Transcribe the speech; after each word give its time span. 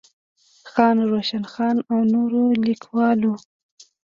خان 0.71 0.97
روشن 1.11 1.43
خان 1.53 1.77
او 1.91 1.99
نورو 2.13 2.43
ليکوالو 2.65 3.33